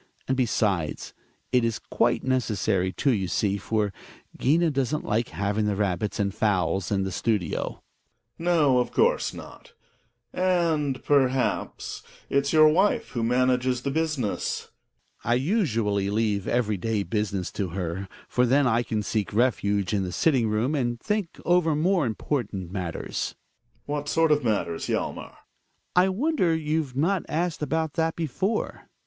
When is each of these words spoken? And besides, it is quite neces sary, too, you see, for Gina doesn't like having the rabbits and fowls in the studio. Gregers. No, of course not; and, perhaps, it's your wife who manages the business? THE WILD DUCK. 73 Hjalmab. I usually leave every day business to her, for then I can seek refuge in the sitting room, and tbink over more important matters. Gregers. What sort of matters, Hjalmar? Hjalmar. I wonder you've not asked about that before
And 0.27 0.35
besides, 0.35 1.13
it 1.51 1.63
is 1.63 1.77
quite 1.77 2.23
neces 2.23 2.57
sary, 2.57 2.91
too, 2.91 3.11
you 3.11 3.27
see, 3.27 3.57
for 3.57 3.93
Gina 4.35 4.71
doesn't 4.71 5.05
like 5.05 5.27
having 5.29 5.67
the 5.67 5.75
rabbits 5.75 6.19
and 6.19 6.33
fowls 6.33 6.91
in 6.91 7.03
the 7.03 7.11
studio. 7.11 7.83
Gregers. 8.35 8.39
No, 8.39 8.79
of 8.79 8.91
course 8.91 9.31
not; 9.31 9.73
and, 10.33 11.03
perhaps, 11.03 12.01
it's 12.31 12.51
your 12.51 12.67
wife 12.67 13.09
who 13.09 13.21
manages 13.23 13.83
the 13.83 13.91
business? 13.91 14.71
THE 15.21 15.27
WILD 15.27 15.35
DUCK. 15.35 15.45
73 15.45 15.53
Hjalmab. 15.53 15.55
I 15.55 15.59
usually 15.61 16.09
leave 16.09 16.47
every 16.47 16.77
day 16.77 17.03
business 17.03 17.51
to 17.51 17.67
her, 17.69 18.07
for 18.27 18.47
then 18.47 18.65
I 18.65 18.81
can 18.81 19.03
seek 19.03 19.31
refuge 19.31 19.93
in 19.93 20.01
the 20.01 20.11
sitting 20.11 20.49
room, 20.49 20.73
and 20.73 20.99
tbink 20.99 21.27
over 21.45 21.75
more 21.75 22.07
important 22.07 22.71
matters. 22.71 23.35
Gregers. 23.35 23.35
What 23.85 24.09
sort 24.09 24.31
of 24.31 24.43
matters, 24.43 24.87
Hjalmar? 24.87 25.15
Hjalmar. 25.15 25.37
I 25.95 26.09
wonder 26.09 26.55
you've 26.55 26.95
not 26.97 27.21
asked 27.29 27.61
about 27.61 27.93
that 27.93 28.15
before 28.15 28.89